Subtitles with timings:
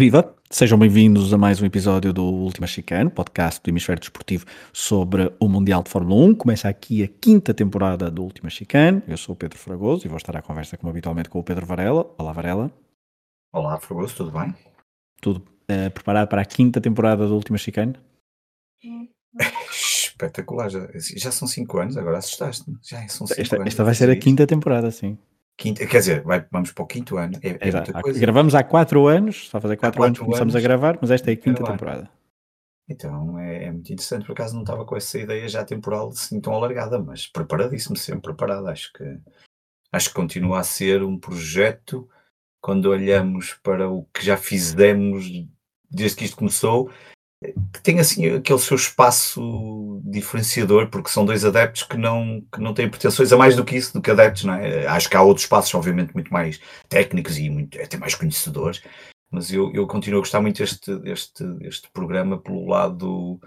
[0.00, 0.34] Viva!
[0.50, 5.46] Sejam bem-vindos a mais um episódio do Última Chicane, podcast do Hemisfério Desportivo sobre o
[5.46, 6.36] Mundial de Fórmula 1.
[6.36, 9.02] Começa aqui a quinta temporada do Última Chicane.
[9.06, 11.66] Eu sou o Pedro Fragoso e vou estar à conversa, como habitualmente, com o Pedro
[11.66, 12.10] Varela.
[12.16, 12.72] Olá, Varela.
[13.52, 14.54] Olá, Fragoso, tudo bem?
[15.20, 17.92] Tudo uh, preparado para a quinta temporada do Última Chicane?
[19.70, 22.78] Espetacular, já, já, são cinco anos, agora assustaste-me.
[22.82, 23.66] Já são cinco esta, anos.
[23.66, 25.18] Esta vai ser a quinta temporada, sim.
[25.60, 27.38] Quinta, quer dizer, vai, vamos para o quinto ano.
[27.42, 28.18] É, é muita coisa.
[28.18, 31.30] Gravamos há quatro anos, só fazer quatro, quatro anos começamos anos, a gravar, mas esta
[31.30, 32.10] é a quinta temporada.
[32.88, 36.40] Então é, é, muito interessante, por acaso não estava com essa ideia já temporal assim
[36.40, 38.68] tão alargada, mas preparadíssimo, sempre preparado.
[38.68, 39.04] Acho que
[39.92, 42.08] acho que continua a ser um projeto
[42.58, 45.30] quando olhamos para o que já fizemos
[45.90, 46.90] desde que isto começou,
[47.40, 52.74] que tem assim aquele seu espaço diferenciador, porque são dois adeptos que não, que não
[52.74, 54.86] têm pretensões a mais do que isso, do que adeptos, não é?
[54.86, 58.82] Acho que há outros espaços, obviamente, muito mais técnicos e muito, até mais conhecedores,
[59.30, 63.40] mas eu, eu continuo a gostar muito deste, deste, deste programa pelo lado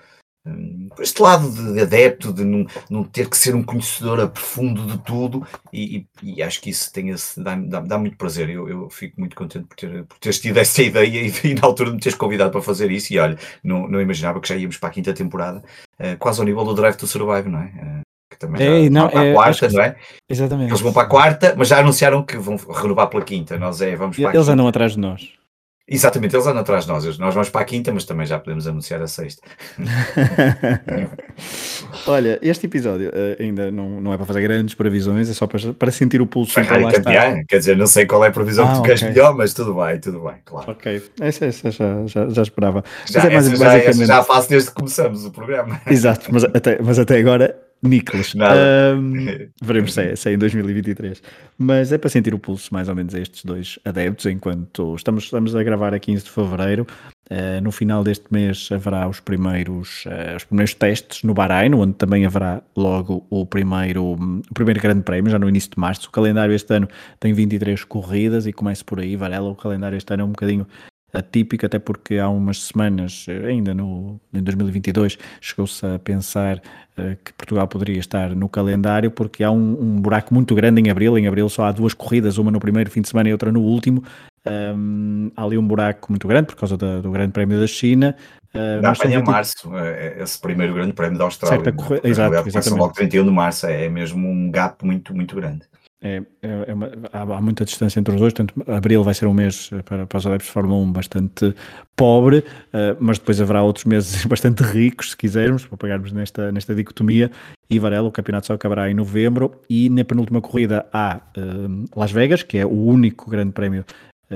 [0.46, 4.86] Hum, este lado de adepto, de não, não, ter que ser um conhecedor a profundo
[4.86, 8.50] de tudo, e, e, e acho que isso tem esse, dá, dá, dá muito prazer.
[8.50, 11.66] Eu, eu, fico muito contente por, ter, por teres tido essa ideia e, e, na
[11.66, 13.14] altura de me teres convidado para fazer isso.
[13.14, 15.64] E olha, não, não imaginava que já íamos para a quinta temporada,
[16.00, 17.66] uh, quase ao nível do Drive to Survive, não é?
[17.66, 19.96] Uh, que também é, não, para a é, quarta, não é?
[20.30, 20.72] Exatamente.
[20.72, 23.58] Eles vão para a quarta, mas já anunciaram que vão renovar pela quinta.
[23.58, 25.43] Nós é, vamos para Eles andam atrás de nós.
[25.86, 27.18] Exatamente, eles andam atrás de nós.
[27.18, 29.46] Nós vamos para a quinta, mas também já podemos anunciar a sexta.
[32.08, 35.74] Olha, este episódio uh, ainda não, não é para fazer grandes previsões, é só para,
[35.74, 36.54] para sentir o pulso.
[36.54, 38.96] Ferrari campeão, quer dizer, não sei qual é a previsão ah, que tu okay.
[38.96, 40.72] queres melhor, mas tudo bem, tudo bem, claro.
[40.72, 42.82] Ok, essa, essa já, já, já, esperava.
[43.06, 44.08] Já, mas é mais, já, basicamente...
[44.08, 45.82] já faço desde que começamos o programa.
[45.86, 48.34] Exato, mas até, mas até agora Nicolas.
[48.34, 49.14] Um,
[49.62, 51.22] veremos se é, se é, em 2023.
[51.58, 55.26] Mas é para sentir o pulso, mais ou menos, a estes dois adeptos, enquanto estamos,
[55.26, 56.88] estamos a gravar a 15 de fevereiro.
[57.30, 61.94] Uh, no final deste mês haverá os primeiros, uh, os primeiros testes no Bahrein, onde
[61.94, 66.08] também haverá logo o primeiro, o primeiro grande prémio, já no início de março.
[66.08, 66.88] O calendário este ano
[67.20, 69.50] tem 23 corridas e começa por aí, Varela.
[69.50, 70.68] O calendário este ano é um bocadinho
[71.14, 76.58] atípico, até porque há umas semanas, ainda no, em 2022, chegou-se a pensar
[76.98, 80.90] uh, que Portugal poderia estar no calendário, porque há um, um, buraco muito grande em
[80.90, 81.18] abril.
[81.18, 83.62] Em abril só há duas corridas, uma no primeiro fim de semana e outra no
[83.62, 84.04] último.
[84.46, 88.16] Um, há ali um buraco muito grande por causa da, do Grande Prémio da China.
[88.54, 91.64] Uh, Dá apanha em março, é, é esse primeiro Grande Prémio da Austrália.
[91.64, 92.02] Certo, corre...
[92.04, 92.80] Exato, exatamente.
[92.80, 95.64] Logo 31 de março, é mesmo um gap muito, muito grande.
[96.06, 99.34] É, é, é uma, há, muita distância entre os dois, portanto, abril vai ser um
[99.34, 101.56] mês eh, para, para os adeptos de Fórmula 1 bastante
[101.96, 106.76] pobre, uh, mas depois haverá outros meses bastante ricos, se quisermos, para pegarmos nesta, nesta
[106.76, 107.32] dicotomia.
[107.70, 109.62] E Varela, o campeonato só acabará em novembro.
[109.70, 113.86] E na penúltima corrida há uh, Las Vegas, que é o único grande prémio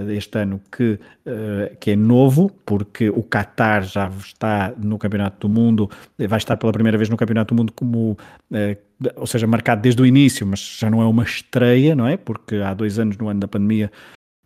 [0.10, 1.00] este ano que,
[1.80, 5.90] que é novo, porque o Qatar já está no Campeonato do Mundo,
[6.20, 8.16] vai estar pela primeira vez no Campeonato do Mundo como,
[9.16, 12.18] ou seja, marcado desde o início, mas já não é uma estreia, não é?
[12.18, 13.92] Porque há dois anos, no ano da pandemia,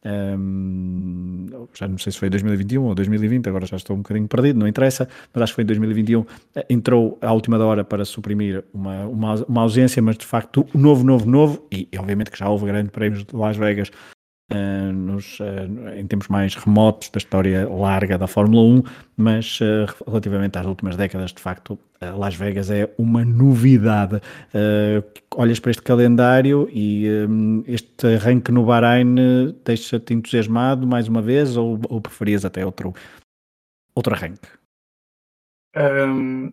[0.04, 4.28] um, ehm, já não sei se foi 2021 ou 2020, agora já estou um bocadinho
[4.28, 6.26] perdido, não interessa, mas acho que foi em 2021,
[6.56, 11.04] eh, entrou à última hora para suprimir uma, uma, uma ausência, mas de facto novo,
[11.04, 13.92] novo, novo, e, obviamente que já houve grandes prémios de Las Vegas
[14.52, 18.84] uh, nos, uh, em tempos mais remotos da história larga da Fórmula 1,
[19.18, 21.80] mas uh, relativamente às últimas décadas, de facto,
[22.18, 24.20] Las Vegas é uma novidade.
[25.36, 29.16] olhas para este calendário e um, este arranque no Bahrein
[29.64, 32.92] deixa-te entusiasmado mais uma vez ou, ou preferias até outro,
[33.96, 34.48] outro arranque?
[35.78, 36.52] Um,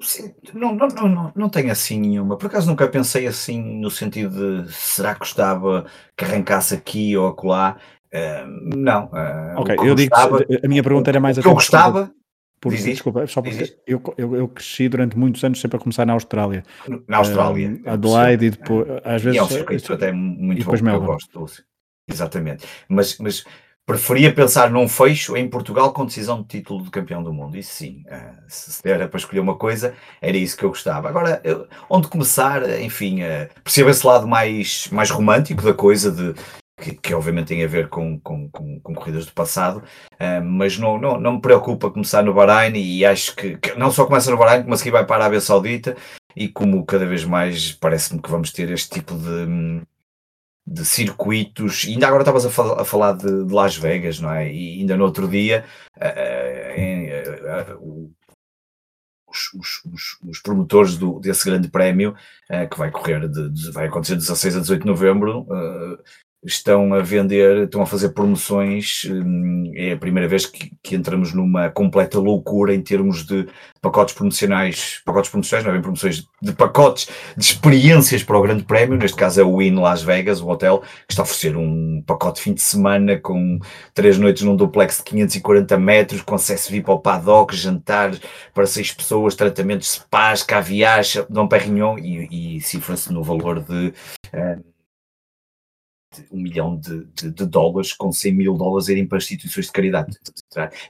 [0.00, 2.36] Sim, não, não, não, não tenho assim nenhuma.
[2.36, 7.28] Por acaso nunca pensei assim no sentido de será que gostava que arrancasse aqui ou
[7.28, 7.76] acolá?
[8.12, 9.06] Uh, não.
[9.06, 12.12] Uh, ok, eu digo gostava, a minha pergunta era mais o que eu gostava.
[12.60, 16.06] Por, diz, desculpa, só porque eu, eu, eu, cresci durante muitos anos sempre a começar
[16.06, 16.64] na Austrália.
[17.06, 17.78] Na Austrália.
[17.84, 19.36] Uh, Adelaide e depois, às vezes.
[19.36, 21.46] E é um circuito até muito bom que eu gosto.
[22.08, 22.66] Exatamente.
[22.88, 23.44] Mas, mas
[23.86, 27.56] Preferia pensar num fecho em Portugal com decisão de título de campeão do mundo.
[27.56, 31.08] Isso sim, uh, se era para escolher uma coisa, era isso que eu gostava.
[31.08, 36.34] Agora, eu, onde começar, enfim, uh, percebo esse lado mais, mais romântico da coisa, de,
[36.80, 39.82] que, que obviamente tem a ver com, com, com, com corridas do passado,
[40.44, 44.04] mas não, não, não me preocupa começar no Bahrein e acho que, que não só
[44.04, 45.96] começa no Bahrein, como a seguir vai para a Arábia Saudita
[46.34, 49.82] e como cada vez mais parece-me que vamos ter este tipo de hum,
[50.66, 54.32] de circuitos, e ainda agora estavas a, fal a, falar de, de, Las Vegas, não
[54.32, 54.52] é?
[54.52, 55.64] E ainda no outro dia
[55.96, 56.02] uh,
[57.72, 58.14] uh, uh,
[59.28, 62.16] os, os, os, os, promotores do, desse grande prémio,
[62.70, 65.46] que vai correr, de, de, vai acontecer de 16 a 18 de novembro,
[66.46, 69.02] estão a vender, estão a fazer promoções.
[69.10, 73.46] Hum, é a primeira vez que, que, entramos numa completa loucura em termos de
[73.82, 78.62] pacotes promocionais, pacotes promocionais, não é bem promoções, de pacotes de experiências para o Grande
[78.64, 78.96] Prémio.
[78.96, 82.36] Neste caso é o Win Las Vegas, o hotel, que está a oferecer um pacote
[82.36, 83.58] de fim de semana com
[83.92, 88.12] três noites num duplex de 540 metros, com acesso VIP ao paddock, jantar
[88.54, 93.92] para seis pessoas, tratamentos spas, caviar, Dom Perignon e, e cifra-se no valor de.
[94.32, 94.75] Uh,
[96.30, 100.16] um milhão de, de, de, dólares com 100 mil dólares irem para instituições de caridade.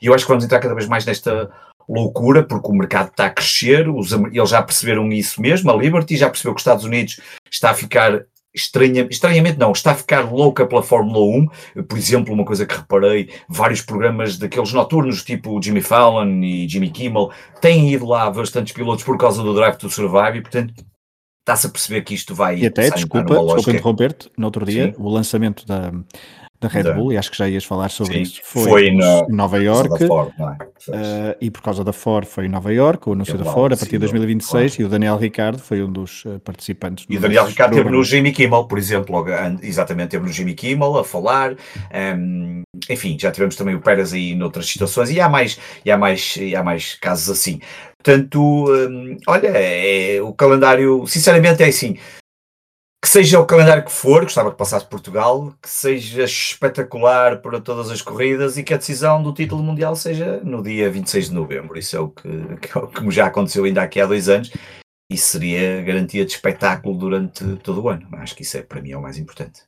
[0.00, 1.50] E eu acho que vamos entrar cada vez mais nesta
[1.88, 6.16] loucura, porque o mercado está a crescer, os, eles já perceberam isso mesmo, a Liberty
[6.16, 7.20] já percebeu que os Estados Unidos
[7.50, 8.26] está a ficar
[8.56, 11.20] estranha, estranhamente não, está a ficar louca pela Fórmula
[11.74, 11.82] 1.
[11.82, 16.90] Por exemplo, uma coisa que reparei, vários programas daqueles noturnos, tipo Jimmy Fallon e Jimmy
[16.90, 17.30] Kimmel,
[17.60, 20.74] têm ido lá bastantes pilotos por causa do Drive to Survive e, portanto,
[21.46, 22.58] está-se a perceber que isto vai.
[22.58, 24.94] E até, desculpa, desculpa interromper-te, no outro dia, Sim.
[24.98, 25.92] o lançamento da,
[26.60, 28.98] da Red Bull, e acho que já ias falar sobre Sim, isso, foi, foi em
[29.28, 30.42] Nova York, Ford, é?
[30.42, 33.76] uh, e por causa da Ford foi em Nova York, o anúncio da Ford, a
[33.76, 34.82] partir de 2026, claro.
[34.82, 37.06] e o Daniel Ricardo foi um dos uh, participantes.
[37.08, 39.24] E o Daniel Ricardo esteve no Jimmy Kimmel, por exemplo,
[39.62, 41.56] exatamente, esteve no Jimmy Kimmel a falar, um,
[41.92, 45.96] ehm, enfim, já tivemos também o Pérez aí noutras situações, e há mais, e há
[45.96, 47.60] mais, e há mais casos assim.
[48.06, 51.94] Portanto, um, olha, é, o calendário, sinceramente, é assim,
[53.02, 57.90] que seja o calendário que for, gostava que passasse Portugal, que seja espetacular para todas
[57.90, 61.76] as corridas e que a decisão do título mundial seja no dia 26 de novembro.
[61.76, 62.22] Isso é o que,
[62.62, 64.52] que, é que já aconteceu ainda aqui há dois anos
[65.10, 68.06] e seria garantia de espetáculo durante todo o ano.
[68.12, 69.62] Acho que isso é para mim é o mais importante.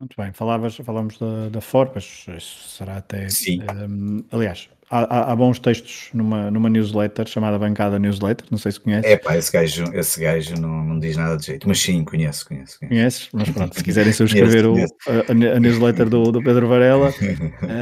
[0.00, 3.28] Muito bem, falavas, falamos da, da Ford, mas isso será até.
[3.28, 3.60] Sim.
[3.62, 8.80] Um, aliás, há, há, bons textos numa, numa newsletter chamada Bancada Newsletter, não sei se
[8.80, 9.06] conhece.
[9.06, 12.46] É pá, esse gajo, esse gajo não, não diz nada de jeito, mas sim, conheço,
[12.46, 12.78] conheço.
[12.78, 12.78] conheço.
[12.88, 13.28] Conheces?
[13.32, 17.12] Mas pronto, se quiserem subscrever conheço, o, a, a, newsletter do, do Pedro Varela,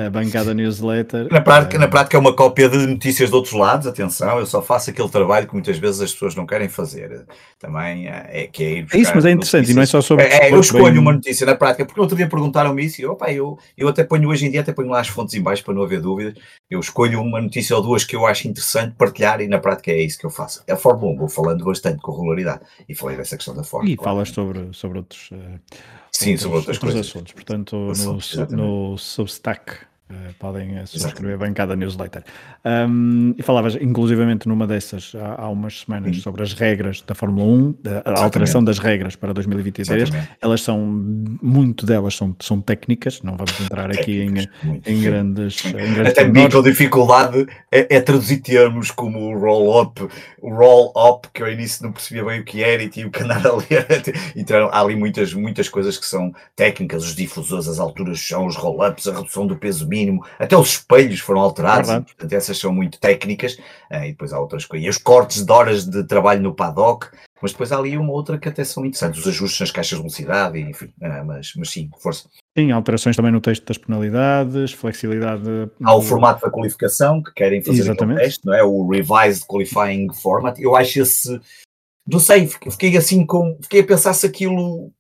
[0.06, 1.26] a Bancada Newsletter.
[1.30, 1.80] Na prática, é...
[1.80, 5.08] na prática é uma cópia de notícias de outros lados, atenção, eu só faço aquele
[5.08, 7.26] trabalho que muitas vezes as pessoas não querem fazer.
[7.58, 9.70] Também é, é que é ir É isso, mas é interessante notícias.
[9.70, 10.26] e não é só sobre.
[10.26, 10.98] É, é eu escolho bem...
[10.98, 14.04] uma notícia na prática, porque outro dia perguntaram-me isso e eu, opa, eu, eu até
[14.04, 16.34] ponho hoje em dia, até ponho lá as fontes em baixo para não haver dúvidas.
[16.70, 20.02] Eu escolho uma notícia ou duas que eu acho interessante partilhar e na prática é
[20.02, 20.62] isso que eu faço.
[20.66, 23.92] É a Fórmula 1, vou falando bastante com regularidade e falei dessa questão da Fórmula
[23.92, 24.10] E claro.
[24.10, 25.60] falas sobre, sobre outros, uh,
[26.12, 27.06] Sim, outros, sobre outras outros coisas.
[27.08, 32.24] assuntos, portanto no, no Substack Uh, podem uh, subscrever bem cada newsletter.
[32.64, 36.22] Um, e falavas, inclusivamente, numa dessas há, há umas semanas Sim.
[36.22, 37.74] sobre as regras da Fórmula 1,
[38.04, 40.02] a, alteração das regras para 2023.
[40.02, 40.30] Exatamente.
[40.42, 40.80] Elas são,
[41.40, 44.48] muito delas são, são técnicas, não vamos entrar aqui em,
[44.84, 45.64] em, grandes.
[45.64, 50.08] Em grandes Até mim com dificuldade é, é, traduzir termos como o roll-up,
[50.42, 53.22] o roll-up, que eu ao início não percebia bem o que era e tive que
[53.22, 53.86] andar a ler.
[54.34, 58.56] Então, há ali muitas, muitas coisas que são técnicas, os difusores, as alturas são os
[58.56, 62.58] roll-ups, a redução do peso mínimo mínimo, até os espelhos foram alterados, e, portanto essas
[62.58, 63.54] são muito técnicas,
[63.90, 67.08] uh, e depois há outras coisas, e os cortes de horas de trabalho no paddock,
[67.42, 70.02] mas depois há ali uma outra que até são interessantes, os ajustes nas caixas de
[70.02, 72.28] velocidade, enfim, uh, mas, mas sim, força.
[72.56, 75.70] Sim, alterações também no texto das penalidades, flexibilidade.
[75.82, 78.20] Há o formato da qualificação que querem fazer Exatamente.
[78.20, 78.62] teste, não é?
[78.62, 80.58] O Revised Qualifying Format.
[80.58, 81.40] Eu acho esse.
[82.06, 83.56] Não sei, fiquei assim com.
[83.62, 84.92] Fiquei a pensar se aquilo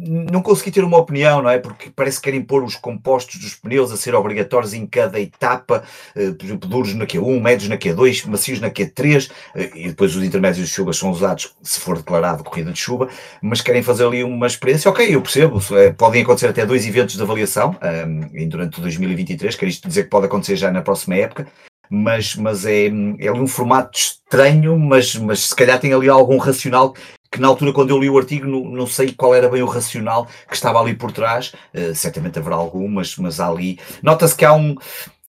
[0.00, 1.58] não consegui ter uma opinião, não é?
[1.58, 5.84] Porque parece que querem pôr os compostos dos pneus a ser obrigatórios em cada etapa,
[6.16, 10.16] eh, por exemplo, duros na Q1, médios na Q2, macios na Q3, eh, e depois
[10.16, 13.08] os intermédios de chuva são usados se for declarado corrida de chuva,
[13.42, 14.90] mas querem fazer ali uma experiência.
[14.90, 17.76] Ok, eu percebo, é, podem acontecer até dois eventos de avaliação
[18.06, 21.46] um, durante 2023, quer isto dizer que pode acontecer já na próxima época,
[21.90, 22.86] mas, mas é,
[23.18, 26.94] é um formato estranho, mas, mas se calhar tem ali algum racional
[27.30, 29.66] que na altura, quando eu li o artigo, não, não sei qual era bem o
[29.66, 31.52] racional que estava ali por trás.
[31.72, 33.78] Uh, certamente haverá algumas, mas ali.
[34.02, 34.74] Nota-se que há um.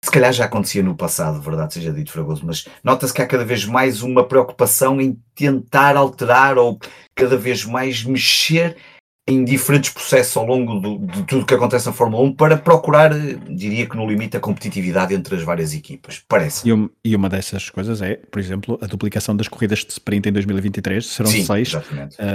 [0.03, 3.43] Se calhar já acontecia no passado, verdade seja dito, Fragoso, mas nota-se que há cada
[3.43, 6.79] vez mais uma preocupação em tentar alterar ou
[7.15, 8.77] cada vez mais mexer
[9.27, 13.13] em diferentes processos ao longo do, de tudo que acontece na Fórmula 1 para procurar,
[13.13, 16.23] diria que no limite, a competitividade entre as várias equipas.
[16.27, 16.67] Parece.
[16.67, 20.29] E, um, e uma dessas coisas é, por exemplo, a duplicação das corridas de sprint
[20.29, 21.05] em 2023.
[21.05, 21.83] Serão Sim, seis: uh,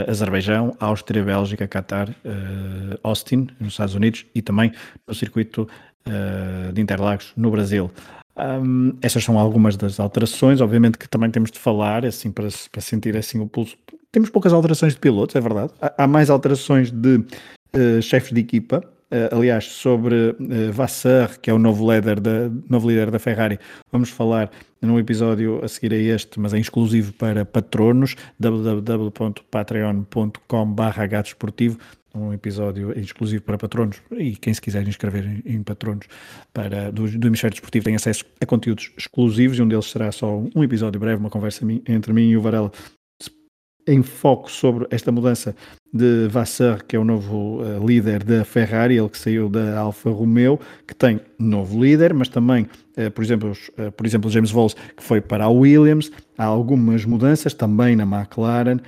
[0.06, 4.72] Azerbaijão, Áustria, Bélgica, Qatar, uh, Austin, nos Estados Unidos e também
[5.08, 5.66] no circuito
[6.06, 7.90] uh, de Interlagos, no Brasil.
[8.34, 12.80] Um, essas são algumas das alterações, obviamente que também temos de falar, assim, para, para
[12.80, 13.76] sentir assim o pulso
[14.12, 15.72] temos poucas alterações de pilotos, é verdade.
[15.80, 18.84] Há, há mais alterações de uh, chefes de equipa.
[19.10, 23.58] Uh, aliás, sobre uh, Vassar, que é o novo líder, da, novo líder da Ferrari,
[23.90, 24.48] vamos falar
[24.80, 31.78] num episódio a seguir a este, mas é exclusivo para patronos, www.patreon.com.br desportivo
[32.14, 36.06] um episódio exclusivo para patronos e quem se quiser inscrever em, em patronos
[36.52, 40.42] para, do, do Hemisfério Desportivo tem acesso a conteúdos exclusivos e um deles será só
[40.54, 42.70] um episódio breve, uma conversa entre mim e o Varela
[43.86, 45.54] em foco sobre esta mudança
[45.92, 50.10] de Vassar, que é o novo uh, líder da Ferrari, ele que saiu da Alfa
[50.10, 54.74] Romeo, que tem novo líder, mas também, uh, por, exemplo, uh, por exemplo, James Walls,
[54.96, 58.78] que foi para a Williams, há algumas mudanças também na McLaren,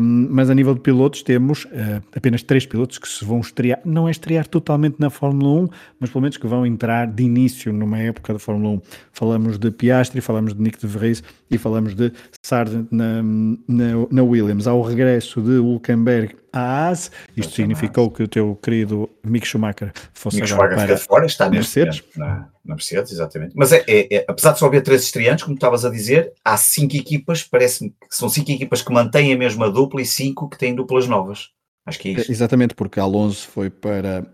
[0.00, 3.80] um, mas a nível de pilotos temos uh, apenas três pilotos que se vão estrear,
[3.84, 5.68] não é estrear totalmente na Fórmula 1,
[6.00, 8.82] mas pelo menos que vão entrar de início numa época da Fórmula 1.
[9.12, 14.22] Falamos de Piastri, falamos de Nick de Vries e falamos de Sargent na, na, na
[14.22, 14.66] Williams.
[14.66, 20.36] Ao regresso de Hulkenberg à AS, isto significou que o teu querido Mick Schumacher fosse
[20.36, 22.02] Mick Schumacher para fora, está Mercedes.
[22.16, 23.52] Na, na Mercedes, exatamente.
[23.54, 26.56] Mas é, é, é, apesar de só haver três estreantes, como estavas a dizer, há
[26.56, 30.58] cinco equipas, parece-me que são cinco equipas que mantêm a mesma dupla e cinco que
[30.58, 31.50] têm duplas novas.
[31.84, 32.32] Acho que é isso.
[32.32, 34.26] Exatamente, porque Alonso foi para.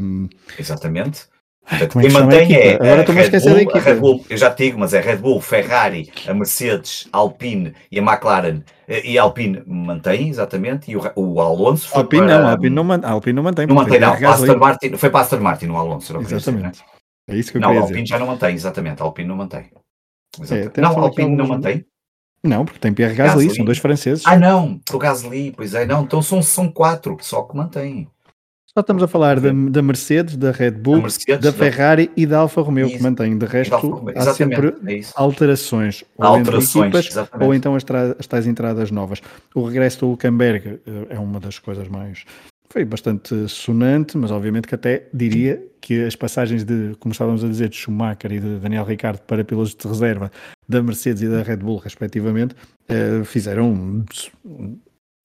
[0.00, 0.28] Um...
[0.28, 0.28] Ehm,
[1.72, 1.88] exatamente.
[1.88, 4.64] Portanto, é quem mantém é Agora a, Red Bull, a Red Bull, eu já te
[4.64, 8.62] digo, mas é Red Bull, Ferrari, a Mercedes, Alpine e a McLaren.
[8.88, 12.38] E a Alpine mantém, exatamente, e o, o Alonso foi Alpine para...
[12.40, 13.66] não, Alpine não, man, Alpine não mantém.
[13.66, 14.12] Não mantém, não.
[14.12, 16.14] Aston Martin, foi para Aston Martin o Alonso.
[16.14, 16.72] Não exatamente.
[16.72, 16.84] Dizer,
[17.28, 18.06] é isso que eu Não, a Alpine dizer.
[18.06, 19.02] já não mantém, exatamente.
[19.02, 19.70] A Alpine não mantém.
[20.50, 21.84] É, não, a Alpine não mantém.
[22.42, 24.24] Não, porque tem Pierre Gasly, Gasly, são dois franceses.
[24.24, 28.08] Ah, não, o Gasly, pois é, não, então são, são quatro só que mantêm.
[28.78, 32.38] Só estamos a falar da, da Mercedes, da Red Bull, Mercedes, da Ferrari e da
[32.38, 32.96] Alfa Romeo isso.
[32.96, 33.36] que mantém.
[33.36, 33.74] De resto,
[34.14, 36.04] há sempre é alterações.
[36.16, 37.84] Ou alterações, equipas, ou então as,
[38.16, 39.20] as tais entradas novas.
[39.52, 42.24] O regresso do Hulkenberg eh, é uma das coisas mais
[42.70, 47.48] foi bastante sonante, mas obviamente que até diria que as passagens de, como estávamos a
[47.48, 50.30] dizer, de Schumacher e de Daniel Ricciardo para pilotos de reserva
[50.68, 54.04] da Mercedes e da Red Bull, respectivamente, uh, fizeram,
[54.44, 54.78] fizeram.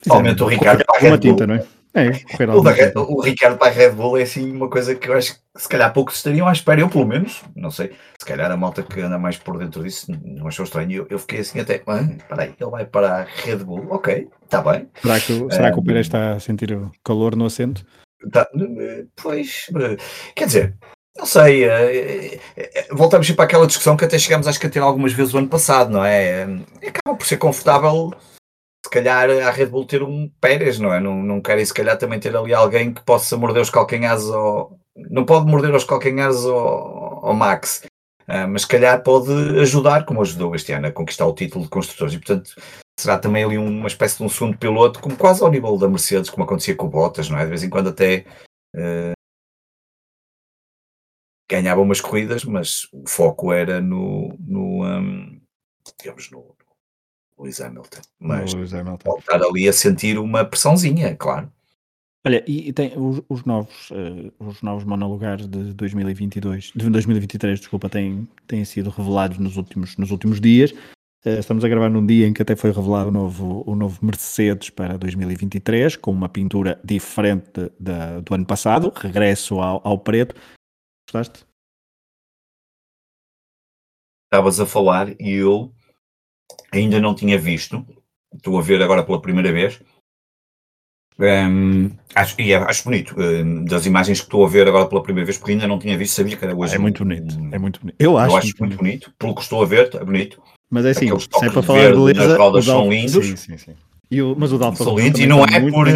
[0.08, 1.18] Aumentou o Ricardo para a Red Bull.
[1.20, 1.64] Tinta, não é?
[1.96, 2.10] É,
[2.52, 2.72] o, da,
[3.02, 5.68] o, Ricardo para a Red Bull é assim uma coisa que eu acho que se
[5.68, 9.00] calhar poucos estariam à espera, eu pelo menos, não sei, se calhar a malta que
[9.00, 10.90] anda mais por dentro disso não achou estranho.
[10.90, 14.60] Eu, eu fiquei assim até, ah, peraí, ele vai para a Red Bull, ok, está
[14.60, 14.88] bem.
[15.00, 17.86] Será que, será que o Pérez está a sentir calor no assento?
[18.32, 18.48] Tá,
[19.14, 19.66] pois,
[20.34, 20.74] quer dizer,
[21.16, 24.80] não sei, eh, eh, voltamos para aquela discussão que até chegámos acho que a ter
[24.80, 26.42] algumas vezes o ano passado, não é?
[26.84, 28.10] Acaba por ser confortável
[28.84, 31.00] se calhar a Red Bull ter um Pérez, não é?
[31.00, 34.78] Não, não querem se calhar também ter ali alguém que possa morder os calcanhares ao...
[34.94, 37.86] Não pode morder os calcanhares ao, ao Max,
[38.28, 41.70] uh, mas se calhar pode ajudar, como ajudou este ano, a conquistar o título de
[41.70, 42.12] construtores.
[42.12, 42.54] E portanto
[43.00, 46.28] será também ali uma espécie de um segundo piloto, como quase ao nível da Mercedes,
[46.28, 47.44] como acontecia com o Bottas, não é?
[47.44, 48.26] De vez em quando até...
[48.76, 49.14] Uh,
[51.50, 55.40] ganhava umas corridas, mas o foco era no, no um,
[55.98, 56.54] digamos, no,
[57.38, 58.00] Lewis Hamilton.
[58.18, 59.04] Mas Lewis Hamilton.
[59.04, 61.50] pode estar ali a sentir uma pressãozinha, claro.
[62.26, 67.90] Olha, e, tem os, os novos, uh, os novos monolugares de 2022, de 2023, desculpa,
[67.90, 70.72] têm, têm sido revelados nos últimos, nos últimos dias.
[71.26, 73.98] Uh, estamos a gravar num dia em que até foi revelado o novo, o novo
[74.00, 80.34] Mercedes para 2023, com uma pintura diferente da, do ano passado, regresso ao, ao preto.
[81.06, 81.44] Gostaste?
[84.32, 85.70] Estavas a falar e eu
[86.72, 87.84] ainda não tinha visto,
[88.34, 89.80] estou a ver agora pela primeira vez.
[91.16, 95.02] Um, acho, e é, acho bonito um, das imagens que estou a ver agora pela
[95.02, 96.74] primeira vez, porque ainda não tinha visto, sabia que era hoje.
[96.74, 97.96] É muito bonito, um, é muito bonito.
[98.00, 98.78] Eu acho, eu acho muito, bonito.
[98.78, 99.14] bonito.
[99.16, 100.42] pelo que estou a ver, é bonito.
[100.68, 103.24] Mas é assim, se é para falar de beleza, as rodas são lindos.
[103.24, 103.76] Sim, sim, sim.
[104.10, 105.88] E o, mas o Dalfa são lindos e não, é por,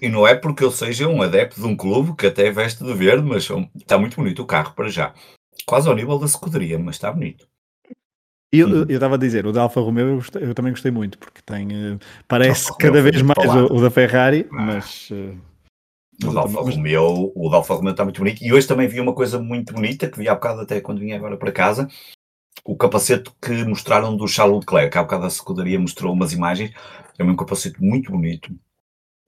[0.00, 2.94] e não é porque eu seja um adepto de um clube que até veste de
[2.94, 5.12] verde, mas está muito bonito o carro para já.
[5.66, 7.46] Quase ao nível da escuderia, mas está bonito.
[8.52, 8.86] Eu uhum.
[8.88, 11.68] estava a dizer, o da Alfa Romeo eu, gostei, eu, também gostei muito, porque tem,
[11.68, 14.56] uh, parece cada vez mais o, o, da Ferrari, ah.
[14.56, 15.08] mas...
[15.10, 15.38] Uh,
[16.24, 18.42] o da Alfa Romeo, o da Alfa Romeo está muito bonito.
[18.42, 21.12] E hoje também vi uma coisa muito bonita, que vi há bocado até quando vim
[21.12, 21.88] agora para casa,
[22.64, 26.72] o capacete que mostraram do Charles Leclerc, há bocado a secundaria mostrou umas imagens,
[27.18, 28.52] é um capacete muito bonito,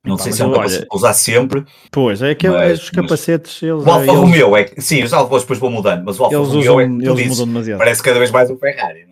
[0.05, 1.65] não sei se é um capacete para usar sempre.
[1.91, 3.63] Pois, é que mas, os capacetes.
[3.63, 6.37] Eles, o Alfa eles, Romeo é Sim, os Alfa depois vão mudando, mas o Alfa
[6.37, 9.12] Romeo usam, é que tu dizes, parece cada vez mais um Ferrari, não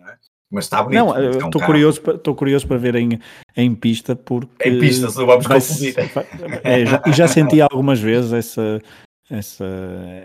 [0.51, 0.99] Mas está bonito.
[0.99, 3.17] Não, estou é curioso, estou curioso para ver em,
[3.55, 4.67] em pista, porque.
[4.67, 5.95] Em pista, se não vamos confundir.
[6.63, 8.81] É, já, e já senti algumas vezes essa,
[9.29, 9.65] essa,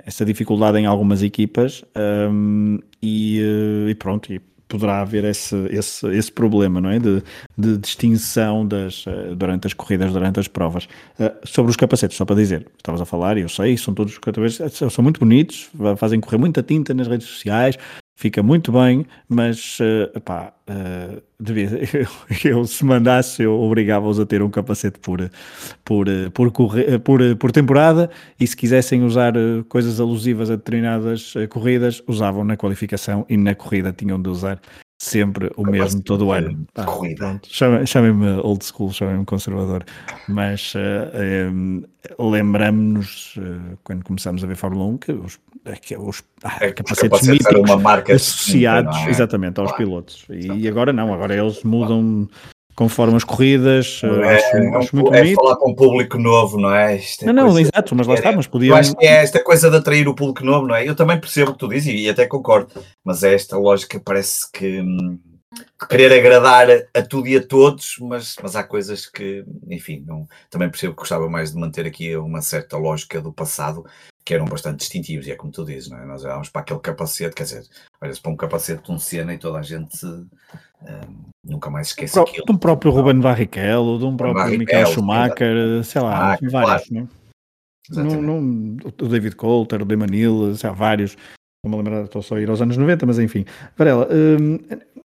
[0.04, 1.84] essa dificuldade em algumas equipas,
[2.28, 4.32] um, e, eh, e pronto.
[4.32, 6.98] E, poderá haver esse, esse, esse problema, não é?
[6.98, 7.22] De,
[7.56, 10.88] de distinção das, eh, durante as corridas, durante as provas.
[11.20, 14.18] Uh, sobre os capacetes, só para dizer, estavas a falar, e eu sei, são todos
[14.90, 17.78] são muito bonitos, fazem correr muita tinta nas redes sociais,
[18.16, 22.08] fica muito bem, mas uh, pá, uh, devia, eu,
[22.58, 25.30] eu, se mandasse eu obrigava-os a ter um capacete por,
[25.84, 26.52] por, por,
[27.04, 29.34] por, por temporada e se quisessem usar
[29.68, 34.60] coisas alusivas a determinadas corridas, usavam na qualificação e na corrida tinham de usar
[35.06, 36.66] sempre o mesmo todo o ano.
[36.74, 36.86] Ah,
[37.86, 39.84] Chamem-me old school, chamem-me conservador,
[40.28, 41.82] mas uh, um,
[42.18, 45.38] lembramos-nos uh, quando começámos a ver Fórmula 1 que os,
[45.80, 49.10] que os, ah, é, capacetes míticos uma marca associados é?
[49.10, 49.84] exatamente aos claro.
[49.84, 52.28] pilotos e, e agora não, agora eles mudam
[52.76, 54.02] conforme as corridas.
[54.04, 55.36] É, acho, é, acho muito é bonito.
[55.36, 56.96] falar com um público novo, não é?
[56.96, 58.74] é não, não, coisa, exato, mas lá está, mas podia.
[58.74, 60.86] acho que é esta coisa de atrair o público novo, não é?
[60.86, 62.68] Eu também percebo o que tu dizes e até concordo,
[63.02, 64.80] mas é esta lógica, parece que.
[64.80, 65.18] Hum,
[65.88, 70.70] querer agradar a tudo e a todos, mas, mas há coisas que, enfim, não, também
[70.70, 73.84] percebo que gostava mais de manter aqui uma certa lógica do passado,
[74.24, 76.04] que eram bastante distintivos, e é como tu dizes, não é?
[76.04, 77.62] Nós olhávamos para aquele capacete, quer dizer,
[78.00, 80.26] olha-se para um capacete de um Senna e toda a gente um,
[81.44, 82.44] nunca mais esquece Pro, aquilo.
[82.44, 86.88] De um próprio Ruben Barrichello, de um próprio Barrichello, Michael Schumacher, sei lá, ah, vários,
[86.88, 87.08] claro.
[87.90, 91.16] não, não, não, o David Coulter, o Damon Hill, sei lá, vários.
[91.64, 93.44] Não me lembrar, estou só a ir aos anos 90, mas enfim.
[93.76, 94.58] Varela, um,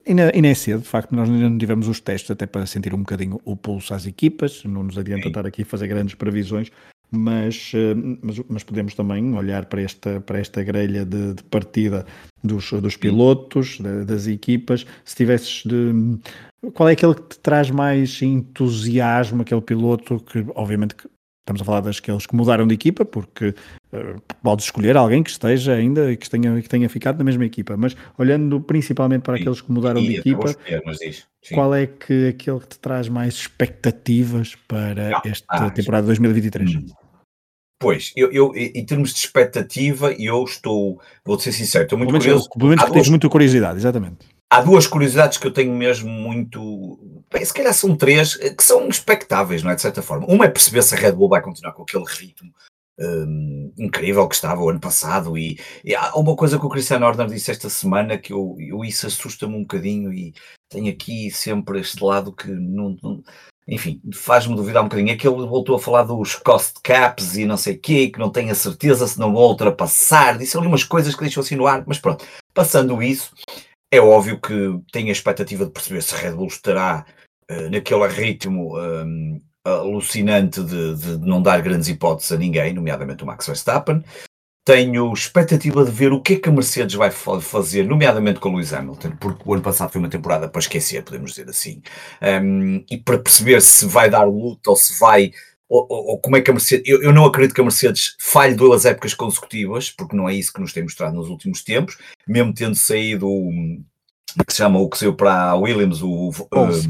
[0.07, 2.95] ainda, ainda é cedo, de facto, nós ainda não tivemos os testes até para sentir
[2.95, 5.29] um bocadinho o pulso às equipas, não nos adianta Sim.
[5.29, 6.71] estar aqui a fazer grandes previsões,
[7.11, 12.07] mas, eh, mas, mas, podemos também olhar para esta, para esta grelha de, de partida
[12.43, 14.87] dos, dos pilotos, das equipas.
[15.05, 16.19] Se tivesses de.
[16.73, 20.95] Qual é aquele que te traz mais entusiasmo, aquele piloto que, obviamente,
[21.41, 23.49] estamos a falar daqueles que mudaram de equipa, porque
[23.93, 27.45] uh, podes escolher alguém que esteja ainda e que tenha, que tenha ficado na mesma
[27.45, 30.55] equipa, mas olhando principalmente para aqueles que mudaram de equipa,
[31.53, 36.09] qual é que aquele que te traz mais expectativas para ah, esta ah, temporada de
[36.09, 36.77] 2023?
[36.77, 36.87] Hum.
[37.81, 42.47] Pois, eu, eu, em termos de expectativa, eu estou, vou ser sincero, estou muito curioso.
[42.51, 44.19] Pelo menos que tens muita curiosidade, exatamente.
[44.53, 46.99] Há duas curiosidades que eu tenho mesmo muito.
[47.33, 49.75] Bem, se calhar são três, eh, que são expectáveis, não é?
[49.75, 50.27] De certa forma.
[50.27, 52.53] Uma é perceber se a Red Bull vai continuar com aquele ritmo
[53.01, 55.37] um, incrível que estava o ano passado.
[55.39, 58.85] E, e, há uma coisa que o Cristiano Horner disse esta semana que eu, eu
[58.85, 60.35] isso assusta-me um bocadinho e
[60.69, 63.23] tenho aqui sempre este lado que não, não
[63.67, 65.13] enfim, faz-me duvidar um bocadinho.
[65.13, 68.19] É que ele voltou a falar dos cost caps e não sei o quê, que
[68.19, 70.37] não tenho a certeza se não vou ultrapassar.
[70.37, 72.25] Disse ali umas coisas que deixou assim no ar, mas pronto.
[72.53, 73.33] Passando isso,
[73.93, 77.07] é óbvio que tenho a expectativa de perceber se Red Bull estará
[77.71, 83.47] naquele ritmo um, alucinante de, de, não dar grandes hipóteses a ninguém, nomeadamente o Max
[83.47, 84.03] Verstappen
[84.65, 88.53] tenho expectativa de ver o que é que a Mercedes vai fazer, nomeadamente com o
[88.53, 91.83] Lewis Hamilton, porque o ano passado foi uma temporada para esquecer, podemos dizer assim,
[92.23, 95.33] um, e para perceber se vai dar luta ou se vai.
[95.69, 96.89] Ou, ou, ou como é que a Mercedes.
[96.89, 100.53] Eu, eu, não acredito que a Mercedes falhe duas épocas consecutivas, porque não é isso
[100.53, 103.29] que nos tem mostrado nos últimos tempos, mesmo tendo saído
[104.47, 106.35] que se chama o que saiu para a Williams, o, o,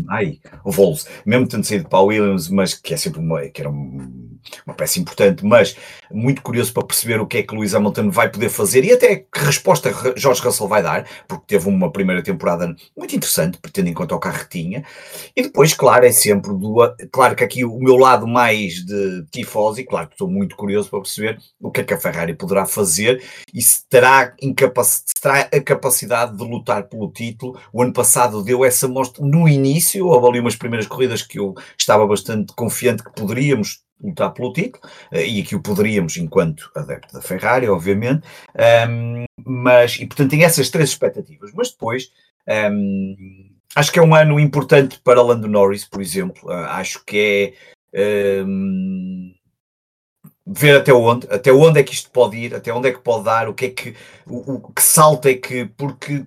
[0.09, 3.61] ai, o Vols, mesmo tendo saído para a Williams, mas que é sempre uma, que
[3.61, 4.30] era um,
[4.66, 5.76] uma peça importante, mas
[6.11, 9.16] muito curioso para perceber o que é que Lewis Hamilton vai poder fazer e até
[9.16, 13.94] que resposta Jorge Russell vai dar, porque teve uma primeira temporada muito interessante, tendo em
[13.94, 14.85] conta o carro tinha,
[15.35, 16.76] e depois, claro, é sempre do,
[17.11, 21.00] claro que aqui o meu lado mais de tifosi, claro que estou muito curioso para
[21.00, 23.22] perceber o que é que a Ferrari poderá fazer
[23.53, 24.35] e se terá,
[24.85, 27.59] se terá a capacidade de lutar pelo título título.
[27.72, 31.55] O ano passado deu essa mostra no início, houve ali umas primeiras corridas que eu
[31.79, 34.82] estava bastante confiante que poderíamos lutar pelo título,
[35.12, 38.26] eh, e aqui o poderíamos enquanto adepto da Ferrari, obviamente,
[38.88, 42.10] um, mas, e portanto tem essas três expectativas, mas depois
[42.72, 47.54] um, acho que é um ano importante para Lando Norris, por exemplo, uh, acho que
[47.92, 49.34] é um,
[50.46, 53.24] ver até onde, até onde é que isto pode ir, até onde é que pode
[53.24, 53.94] dar, o que é que,
[54.26, 56.24] o, o que salta é que, porque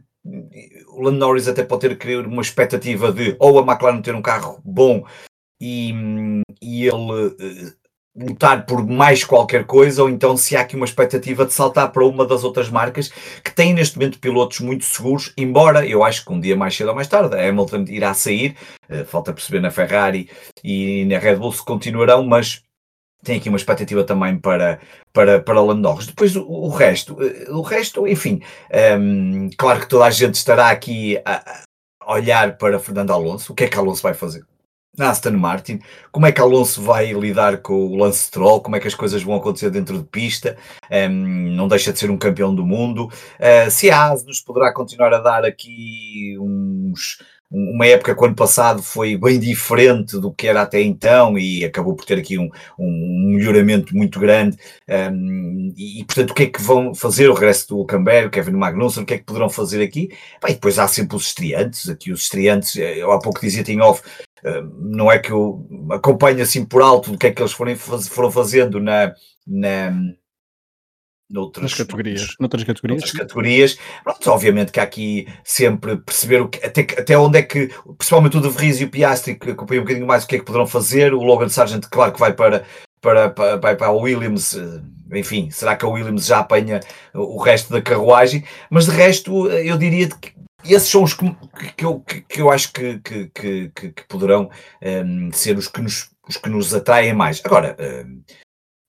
[0.88, 4.22] o Lando Norris até pode ter criado uma expectativa de ou a McLaren ter um
[4.22, 5.04] carro bom
[5.64, 7.74] e, e ele uh,
[8.14, 12.06] lutar por mais qualquer coisa, ou então se há aqui uma expectativa de saltar para
[12.06, 13.08] uma das outras marcas
[13.42, 16.90] que têm neste momento pilotos muito seguros, embora eu acho que um dia mais cedo
[16.90, 18.58] ou mais tarde a Hamilton irá sair,
[18.90, 20.30] uh, falta perceber na Ferrari
[20.62, 22.62] e na Red Bull se continuarão, mas
[23.24, 24.82] tem aqui uma expectativa também para,
[25.14, 26.06] para, para Lando.
[26.06, 30.36] Depois o, o, resto, eh, o resto, enfim, um, ehm, claro que toda a gente
[30.36, 31.64] estará aqui a,
[32.06, 34.44] a, olhar para Fernando Alonso, o que é que Alonso vai fazer
[34.98, 35.80] na Aston Martin,
[36.12, 39.24] como é que Alonso vai lidar com o Lance Stroll, como é que as coisas
[39.24, 40.56] vão acontecer dentro de pista,
[40.90, 44.40] um, ehm, não deixa de ser um campeão do mundo, uh, se a AS nos
[44.40, 47.18] poderá continuar a dar aqui uns
[47.54, 51.64] uma época que o ano passado foi bem diferente do que era até então e
[51.64, 54.58] acabou por ter aqui um, um melhoramento muito grande.
[54.90, 57.30] Um, e, e, portanto, o que é que vão fazer?
[57.30, 60.10] O regresso do Hulkenberg, Kevin Magnussen, o que é que poderão fazer aqui?
[60.44, 63.82] Bem, depois há sempre os estreantes, aqui os estreantes, eh, eu há pouco dizia em
[63.82, 64.02] off,
[64.80, 68.32] não é que eu acompanho assim por alto o que é que eles foram, foram
[68.32, 69.14] fazendo na,
[69.48, 69.92] na
[71.34, 72.36] noutras Nas categorias.
[72.40, 73.02] Noutras categorias.
[73.02, 73.78] Noutras categorias.
[74.04, 78.38] Pronto, obviamente que há aqui sempre perceber o que, até, até onde é que, principalmente
[78.38, 80.46] o De Vries e o Piastri, que acompanham um bocadinho mais o que é que
[80.46, 81.14] poderão fazer.
[81.14, 82.64] O Logan Sargent, claro que vai para,
[83.02, 84.56] para, para, vai para a Williams.
[84.56, 86.80] Eh, enfim, será que a Williams já apanha
[87.14, 88.44] o resto da carruagem?
[88.70, 90.34] Mas de resto, eu diria que
[90.66, 91.26] esses são os que,
[91.76, 94.50] que, eu, que eu acho que, que, que, que poderão
[95.06, 97.42] um, ser os que, nos, os que nos atraem mais.
[97.44, 98.22] Agora, um,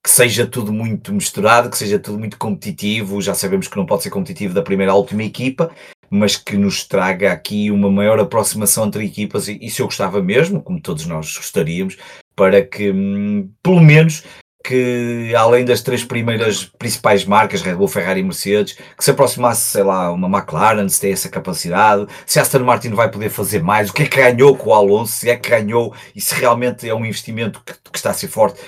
[0.03, 3.21] que seja tudo muito misturado, que seja tudo muito competitivo.
[3.21, 5.71] Já sabemos que não pode ser competitivo da primeira à última equipa,
[6.09, 9.47] mas que nos traga aqui uma maior aproximação entre equipas.
[9.47, 11.97] E isso eu gostava mesmo, como todos nós gostaríamos,
[12.35, 14.23] para que, hum, pelo menos,
[14.67, 19.61] que além das três primeiras principais marcas, Red Bull, Ferrari e Mercedes, que se aproximasse,
[19.61, 23.89] sei lá, uma McLaren, se tem essa capacidade, se Aston Martin vai poder fazer mais,
[23.89, 26.89] o que é que ganhou com o Alonso, se é que ganhou e se realmente
[26.89, 28.59] é um investimento que, que está a ser forte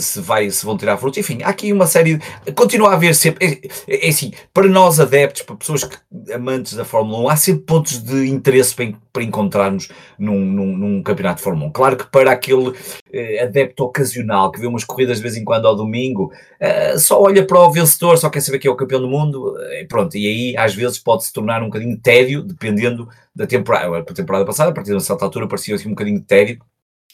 [0.00, 1.18] se, vai, se vão tirar frutos.
[1.18, 2.16] Enfim, há aqui uma série.
[2.16, 3.46] De, continua a haver sempre.
[3.88, 5.96] É, é, é, assim, para nós adeptos, para pessoas que,
[6.32, 11.02] amantes da Fórmula 1, há sempre pontos de interesse para, para encontrarmos num, num, num,
[11.02, 11.72] campeonato de Fórmula 1.
[11.72, 12.72] Claro que para aquele
[13.12, 17.20] eh, adepto ocasional que vê umas corridas de vez em quando ao domingo, eh, só
[17.20, 20.16] olha para o vencedor, só quer saber quem é o campeão do mundo, eh, pronto.
[20.16, 23.98] E aí às vezes pode se tornar um bocadinho tédio, dependendo da temporada.
[23.98, 26.60] A temporada passada, a partir de uma certa altura, parecia assim um bocadinho tédio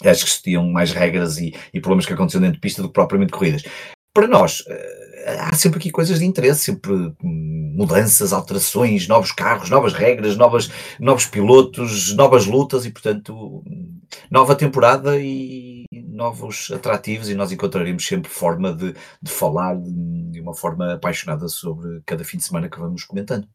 [0.05, 2.95] acho que tinham mais regras e, e, problemas que aconteciam dentro de pista do que
[2.95, 3.63] propriamente corridas.
[4.15, 9.71] Para nós, eh, há sempre aqui coisas de interesse, sempre hum, mudanças, alterações, novos carros,
[9.71, 13.63] novas regras, novas, novos pilotos, novas lutas e, portanto,
[14.31, 20.55] nova temporada e novos atrativos e nós encontraremos sempre forma de, de falar de uma
[20.55, 23.49] forma apaixonada sobre cada fim de semana que vamos comentando.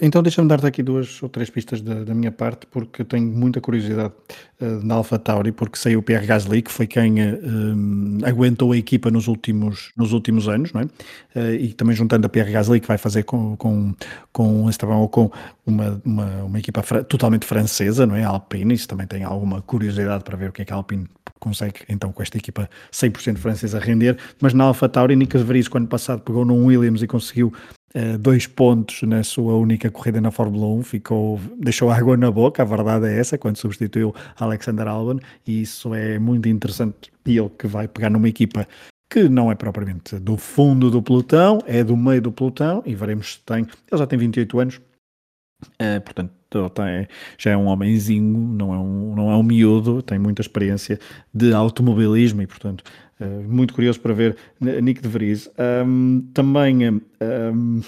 [0.00, 3.60] Então deixa-me dar-te aqui duas ou três pistas da, da minha parte, porque tenho muita
[3.60, 4.12] curiosidade
[4.60, 8.76] uh, na Alpha Tauri, porque saiu o Pierre Gasly, que foi quem uh, aguentou a
[8.76, 10.84] equipa nos últimos, nos últimos anos, não é?
[10.84, 13.94] Uh, e também juntando a Pierre Gasly, que vai fazer com, com,
[14.32, 15.30] com Esteban Ocon
[15.66, 18.24] uma, uma, uma equipa fra totalmente francesa, não é?
[18.24, 21.06] A Alpine, isso também tem alguma curiosidade para ver o que é que a Alpine
[21.38, 25.68] consegue, então, com esta equipa 100% francesa render, mas na Alpha Tauri, Nico de Vries,
[25.74, 27.52] ano passado, pegou num Williams e conseguiu
[27.96, 32.62] uh, dois pontos na sua única corrida na Fórmula 1, ficou, deixou água na boca,
[32.62, 37.50] a verdade é essa, quando substituiu Alexander Albon, e isso é muito interessante, e ele
[37.50, 38.66] que vai pegar numa equipa
[39.08, 43.34] que não é propriamente do fundo do pelotão, é do meio do pelotão, e veremos
[43.34, 46.32] se tem, ele já tem 28 anos, uh, portanto
[46.68, 47.06] tem,
[47.38, 50.98] já é um homenzinho, não é um, não é um miúdo, tem muita experiência
[51.32, 52.82] de automobilismo e, portanto,
[53.20, 55.50] uh, muito curioso para ver Nick de Vries.
[55.86, 57.80] Um, também, um,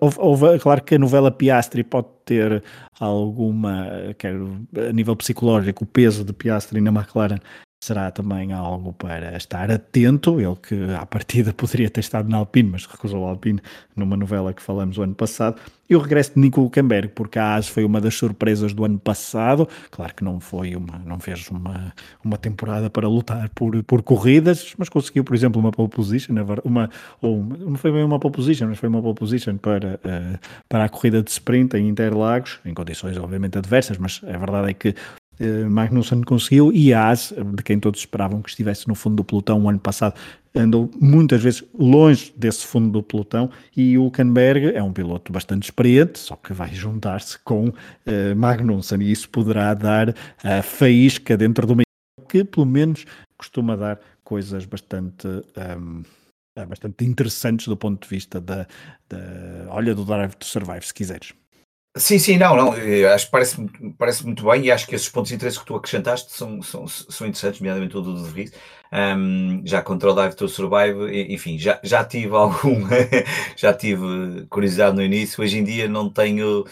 [0.00, 2.62] houve, houve, claro que a novela Piastri pode ter
[2.98, 3.86] alguma,
[4.18, 7.38] quero, a nível psicológico, o peso de Piastri na McLaren
[7.80, 10.40] será também algo para estar atento.
[10.40, 13.60] Ele que à partida poderia ter estado na Alpine, mas recusou a Alpine
[13.94, 15.60] numa novela que falamos o ano passado.
[15.90, 18.98] E o regresso de Nico Hulkenberg, porque a AS foi uma das surpresas do ano
[18.98, 19.66] passado.
[19.90, 24.74] Claro que não foi uma, não fez uma, uma temporada para lutar por, por corridas,
[24.76, 26.90] mas conseguiu, por exemplo, uma pole position, uma,
[27.22, 30.38] ou não foi bem uma pole position, mas foi uma pole position para, uh,
[30.68, 34.74] para a corrida de sprint em Interlagos, em condições obviamente adversas, mas a verdade é
[34.74, 34.94] que
[35.70, 39.68] Magnussen conseguiu e Haas, de quem todos esperavam que estivesse no fundo do pelotão o
[39.68, 40.14] ano passado,
[40.54, 45.64] andou muitas vezes longe desse fundo do pelotão e o Hulkenberg é um piloto bastante
[45.64, 51.66] experiente, só que vai juntar-se com uh, Magnussen e isso poderá dar a faísca dentro
[51.66, 51.86] do meio
[52.28, 53.04] que pelo menos
[53.36, 56.02] costuma dar coisas bastante um,
[56.56, 58.66] ehm, bastante interessantes do ponto de vista da,
[59.08, 59.18] da
[59.68, 61.32] olha do Drive to Survive, se quiseres.
[61.98, 62.72] Sim, sim, não, não,
[63.12, 63.56] acho que parece,
[63.98, 66.86] parece muito bem e acho que esses pontos de interesse que tu acrescentaste são, são,
[66.86, 68.52] são interessantes, nomeadamente o do De Vries.
[68.92, 72.86] Um, já contra o Dive to Survive, enfim, já, já tive algum,
[73.56, 76.64] já tive curiosidade no início, hoje em dia não tenho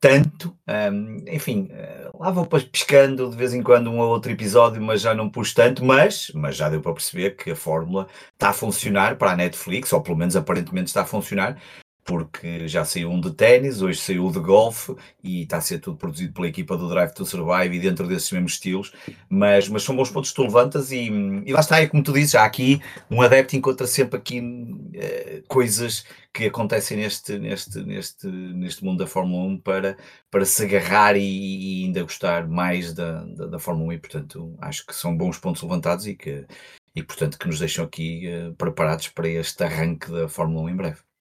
[0.00, 4.82] tanto, um, enfim, eh, lá vou pescando de vez em quando um ou outro episódio,
[4.82, 8.50] mas já não pus tanto, mas, mas já deu para perceber que a fórmula está
[8.50, 11.58] a funcionar para a Netflix, ou pelo menos aparentemente está a funcionar,
[12.04, 15.96] porque já saiu um de ténis, hoje saiu de golfe e está a ser tudo
[15.96, 18.92] produzido pela equipa do Drive to Survive e dentro desses mesmos estilos,
[19.28, 21.10] mas, mas são bons pontos que tu levantas e,
[21.46, 25.42] e lá está, é como tu dizes, há aqui um adepto encontra sempre aqui uh,
[25.48, 29.96] coisas que acontecem neste, neste, neste, neste mundo da Fórmula 1 para,
[30.30, 34.56] para se agarrar e, e ainda gostar mais da, da, da, Fórmula 1 e portanto
[34.60, 36.44] acho que são bons pontos levantados e que,
[36.94, 40.76] e portanto que nos deixam aqui uh, preparados para este arranque da Fórmula 1 em
[40.76, 41.13] breve.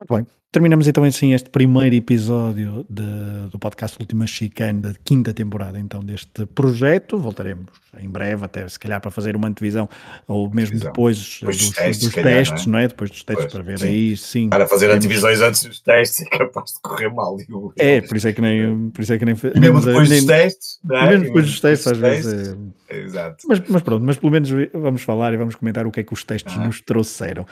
[0.00, 0.43] Muito bem.
[0.54, 5.98] Terminamos então assim este primeiro episódio de, do podcast Última Chicane da quinta temporada então
[5.98, 7.18] deste projeto.
[7.18, 9.88] Voltaremos em breve, até se calhar para fazer uma antevisão,
[10.28, 12.82] ou mesmo depois, depois, dos, testes, dos calhar, testes não, é?
[12.82, 12.88] não, é?
[12.88, 13.86] Depois dos testes, pois, para ver sim.
[13.88, 14.48] aí, sim.
[14.48, 15.04] Para fazer temos...
[15.04, 17.36] antevisões antes dos testes é capaz de correr mal.
[17.36, 17.72] Digo.
[17.76, 18.90] É, por isso é que nem.
[18.90, 21.08] Por isso é que nem mesmo depois nem, dos testes, não é?
[21.10, 22.48] Mesmo depois dos testes, às vezes.
[22.52, 22.84] É...
[22.96, 23.44] Exato.
[23.48, 26.12] Mas, mas, pronto, mas pelo menos vamos falar e vamos comentar o que é que
[26.12, 26.64] os testes ah.
[26.64, 27.44] nos trouxeram.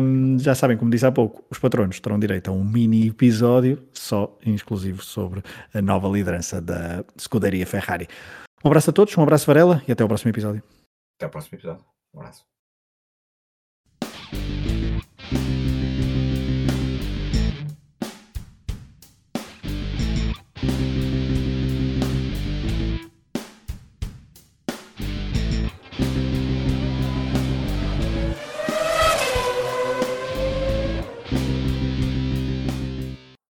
[0.00, 3.86] Um, já sabem, como disse há pouco, os patronos terão direito a um mini episódio
[3.92, 8.08] só exclusivo sobre a nova liderança da escuderia Ferrari.
[8.64, 10.62] Um abraço a todos, um abraço Varela e até o próximo episódio.
[11.18, 11.84] Até o próximo episódio.
[12.14, 12.55] Um abraço.